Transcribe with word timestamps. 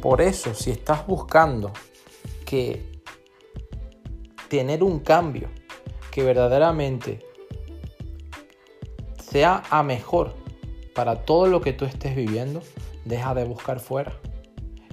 Por 0.00 0.20
eso, 0.20 0.54
si 0.54 0.70
estás 0.70 1.06
buscando 1.06 1.72
que 2.44 3.00
tener 4.48 4.82
un 4.82 5.00
cambio 5.00 5.48
que 6.10 6.22
verdaderamente 6.22 7.20
sea 9.30 9.62
a 9.70 9.82
mejor 9.82 10.34
para 10.94 11.24
todo 11.24 11.46
lo 11.46 11.60
que 11.60 11.72
tú 11.72 11.84
estés 11.84 12.16
viviendo, 12.16 12.62
deja 13.04 13.34
de 13.34 13.44
buscar 13.44 13.80
fuera 13.80 14.18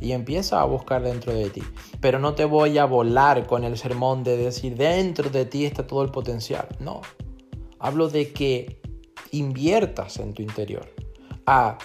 y 0.00 0.12
empieza 0.12 0.60
a 0.60 0.64
buscar 0.64 1.02
dentro 1.02 1.32
de 1.32 1.50
ti. 1.50 1.62
Pero 2.00 2.18
no 2.18 2.34
te 2.34 2.44
voy 2.44 2.78
a 2.78 2.84
volar 2.84 3.46
con 3.46 3.64
el 3.64 3.78
sermón 3.78 4.24
de 4.24 4.36
decir 4.36 4.76
dentro 4.76 5.30
de 5.30 5.46
ti 5.46 5.64
está 5.64 5.86
todo 5.86 6.02
el 6.02 6.10
potencial. 6.10 6.68
No. 6.78 7.00
Hablo 7.78 8.08
de 8.08 8.32
que 8.32 8.80
inviertas 9.30 10.18
en 10.18 10.34
tu 10.34 10.42
interior. 10.42 10.86
Ah, 11.46 11.78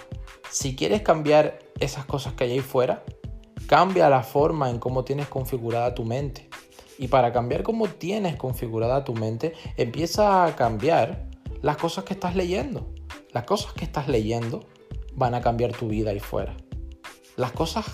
si 0.50 0.76
quieres 0.76 1.02
cambiar 1.02 1.60
esas 1.80 2.06
cosas 2.06 2.34
que 2.34 2.46
hay 2.46 2.52
ahí 2.52 2.60
fuera, 2.60 3.04
cambia 3.68 4.10
la 4.10 4.24
forma 4.24 4.70
en 4.70 4.80
cómo 4.80 5.04
tienes 5.04 5.28
configurada 5.28 5.94
tu 5.94 6.06
mente. 6.06 6.50
Y 6.98 7.08
para 7.08 7.32
cambiar 7.32 7.64
cómo 7.64 7.88
tienes 7.88 8.36
configurada 8.36 9.04
tu 9.04 9.14
mente, 9.14 9.54
empieza 9.78 10.46
a 10.46 10.56
cambiar 10.56 11.30
las 11.62 11.78
cosas 11.78 12.04
que 12.04 12.14
estás 12.14 12.36
leyendo. 12.36 12.94
Las 13.32 13.44
cosas 13.44 13.74
que 13.74 13.86
estás 13.86 14.08
leyendo 14.08 14.66
van 15.14 15.36
a 15.36 15.42
cambiar 15.42 15.74
tu 15.74 15.88
vida 15.88 16.12
ahí 16.12 16.20
fuera. 16.20 16.56
Las 17.36 17.52
cosas 17.52 17.86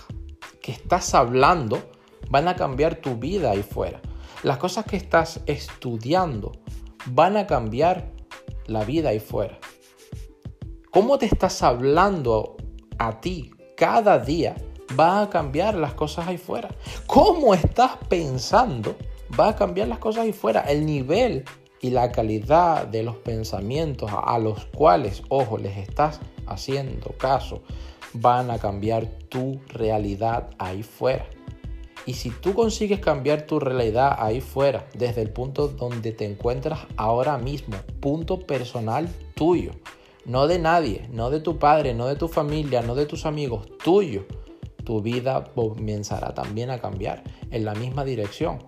que 0.61 0.71
estás 0.71 1.13
hablando 1.13 1.91
van 2.29 2.47
a 2.47 2.55
cambiar 2.55 2.95
tu 2.95 3.17
vida 3.17 3.51
ahí 3.51 3.63
fuera. 3.63 4.01
Las 4.43 4.57
cosas 4.57 4.85
que 4.85 4.97
estás 4.97 5.41
estudiando 5.45 6.51
van 7.07 7.37
a 7.37 7.47
cambiar 7.47 8.11
la 8.67 8.83
vida 8.83 9.09
ahí 9.09 9.19
fuera. 9.19 9.59
¿Cómo 10.95 11.17
te 11.17 11.25
estás 11.25 11.61
hablando 11.61 12.55
a 12.99 13.19
ti 13.19 13.51
cada 13.75 14.17
día 14.17 14.55
va 14.97 15.23
a 15.23 15.29
cambiar 15.29 15.75
las 15.75 15.93
cosas 15.93 16.25
ahí 16.25 16.37
fuera? 16.37 16.69
¿Cómo 17.05 17.53
estás 17.53 17.97
pensando 18.07 18.95
va 19.37 19.49
a 19.49 19.55
cambiar 19.57 19.89
las 19.89 19.99
cosas 19.99 20.23
ahí 20.23 20.31
fuera? 20.31 20.61
El 20.61 20.85
nivel 20.85 21.43
y 21.81 21.89
la 21.89 22.13
calidad 22.13 22.87
de 22.87 23.03
los 23.03 23.17
pensamientos 23.17 24.09
a 24.09 24.39
los 24.39 24.67
cuales, 24.67 25.21
ojo, 25.27 25.57
les 25.57 25.75
estás 25.75 26.21
haciendo 26.47 27.09
caso, 27.17 27.61
van 28.13 28.49
a 28.49 28.57
cambiar 28.57 29.05
tu 29.27 29.59
realidad 29.67 30.49
ahí 30.59 30.81
fuera. 30.81 31.25
Y 32.05 32.13
si 32.13 32.29
tú 32.29 32.53
consigues 32.53 33.01
cambiar 33.01 33.41
tu 33.41 33.59
realidad 33.59 34.15
ahí 34.17 34.39
fuera, 34.39 34.87
desde 34.93 35.23
el 35.23 35.31
punto 35.31 35.67
donde 35.67 36.13
te 36.13 36.23
encuentras 36.23 36.87
ahora 36.95 37.37
mismo, 37.37 37.75
punto 37.99 38.39
personal 38.39 39.09
tuyo, 39.35 39.71
no 40.25 40.47
de 40.47 40.59
nadie, 40.59 41.07
no 41.11 41.29
de 41.29 41.39
tu 41.39 41.57
padre, 41.57 41.93
no 41.93 42.07
de 42.07 42.15
tu 42.15 42.27
familia, 42.27 42.81
no 42.81 42.95
de 42.95 43.05
tus 43.05 43.25
amigos, 43.25 43.67
tuyo, 43.83 44.25
tu 44.83 45.01
vida 45.01 45.43
comenzará 45.55 46.33
también 46.33 46.69
a 46.69 46.79
cambiar 46.79 47.23
en 47.51 47.65
la 47.65 47.73
misma 47.73 48.05
dirección. 48.05 48.63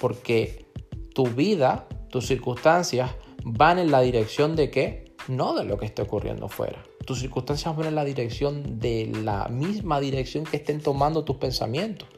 Porque 0.00 0.66
tu 1.14 1.26
vida, 1.26 1.86
tus 2.10 2.26
circunstancias 2.26 3.10
van 3.44 3.78
en 3.78 3.90
la 3.90 4.00
dirección 4.00 4.56
de 4.56 4.70
qué? 4.70 5.14
No 5.28 5.54
de 5.54 5.64
lo 5.64 5.78
que 5.78 5.86
esté 5.86 6.02
ocurriendo 6.02 6.48
fuera. 6.48 6.82
Tus 7.06 7.20
circunstancias 7.20 7.76
van 7.76 7.86
en 7.86 7.94
la 7.94 8.04
dirección 8.04 8.78
de 8.78 9.12
la 9.22 9.48
misma 9.48 10.00
dirección 10.00 10.44
que 10.44 10.58
estén 10.58 10.80
tomando 10.80 11.24
tus 11.24 11.36
pensamientos. 11.36 12.08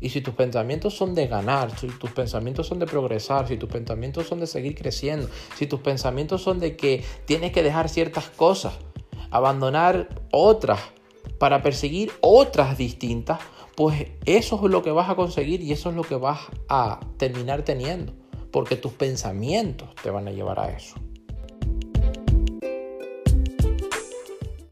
Y 0.00 0.10
si 0.10 0.20
tus 0.20 0.34
pensamientos 0.34 0.96
son 0.96 1.14
de 1.14 1.26
ganar, 1.26 1.76
si 1.78 1.88
tus 1.88 2.10
pensamientos 2.10 2.66
son 2.66 2.78
de 2.78 2.86
progresar, 2.86 3.48
si 3.48 3.56
tus 3.56 3.68
pensamientos 3.68 4.28
son 4.28 4.40
de 4.40 4.46
seguir 4.46 4.74
creciendo, 4.74 5.28
si 5.56 5.66
tus 5.66 5.80
pensamientos 5.80 6.42
son 6.42 6.60
de 6.60 6.76
que 6.76 7.04
tienes 7.24 7.52
que 7.52 7.62
dejar 7.62 7.88
ciertas 7.88 8.30
cosas, 8.30 8.74
abandonar 9.30 10.08
otras 10.30 10.80
para 11.38 11.62
perseguir 11.62 12.12
otras 12.20 12.78
distintas, 12.78 13.40
pues 13.76 14.08
eso 14.24 14.60
es 14.64 14.70
lo 14.70 14.82
que 14.82 14.90
vas 14.90 15.08
a 15.08 15.14
conseguir 15.14 15.62
y 15.62 15.72
eso 15.72 15.90
es 15.90 15.96
lo 15.96 16.02
que 16.02 16.16
vas 16.16 16.40
a 16.68 17.00
terminar 17.16 17.62
teniendo, 17.62 18.12
porque 18.50 18.76
tus 18.76 18.92
pensamientos 18.92 19.88
te 20.02 20.10
van 20.10 20.28
a 20.28 20.32
llevar 20.32 20.58
a 20.58 20.70
eso. 20.70 20.96